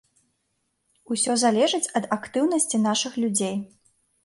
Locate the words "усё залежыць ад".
1.15-2.09